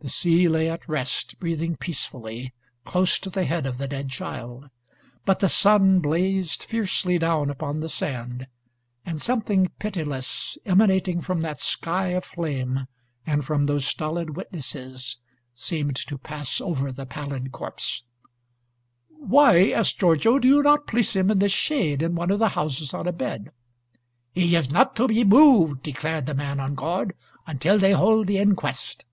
The 0.00 0.08
sea 0.08 0.48
lay 0.48 0.68
at 0.68 0.88
rest, 0.88 1.38
breathing 1.38 1.76
peacefully, 1.76 2.52
close 2.84 3.20
to 3.20 3.30
the 3.30 3.44
head 3.44 3.66
of 3.66 3.78
the 3.78 3.86
dead 3.86 4.08
child. 4.08 4.68
But 5.24 5.38
the 5.38 5.48
sun 5.48 6.00
blazed 6.00 6.64
fiercely 6.64 7.20
down 7.20 7.50
upon 7.50 7.78
the 7.78 7.88
sand; 7.88 8.48
and 9.06 9.20
something 9.20 9.70
pitiless, 9.78 10.58
emanating 10.66 11.20
from 11.20 11.40
that 11.42 11.60
sky 11.60 12.08
of 12.08 12.24
flame 12.24 12.86
and 13.24 13.44
from 13.44 13.66
those 13.66 13.86
stolid 13.86 14.34
witnesses, 14.36 15.18
seemed 15.54 15.94
to 15.94 16.18
pass 16.18 16.60
over 16.60 16.90
the 16.90 17.06
pallid 17.06 17.52
corpse. 17.52 18.02
"Why," 19.08 19.70
asked 19.70 20.00
Giorgio, 20.00 20.40
"do 20.40 20.48
you 20.48 20.64
not 20.64 20.88
place 20.88 21.14
him 21.14 21.30
in 21.30 21.38
the 21.38 21.48
shade, 21.48 22.02
in 22.02 22.16
one 22.16 22.32
of 22.32 22.40
the 22.40 22.48
houses, 22.58 22.92
on 22.92 23.06
a 23.06 23.12
bed?" 23.12 23.52
"He 24.32 24.56
is 24.56 24.68
not 24.68 24.96
to 24.96 25.06
be 25.06 25.22
moved," 25.22 25.84
declared 25.84 26.26
the 26.26 26.34
man 26.34 26.58
on 26.58 26.74
guard, 26.74 27.14
"until 27.46 27.78
they 27.78 27.92
hold 27.92 28.26
the 28.26 28.38
inquest." 28.38 29.04